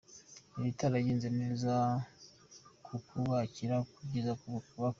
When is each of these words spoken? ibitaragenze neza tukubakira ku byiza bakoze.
ibitaragenze 0.59 1.27
neza 1.41 1.73
tukubakira 2.85 3.75
ku 3.91 3.97
byiza 4.07 4.29
bakoze. 4.53 4.69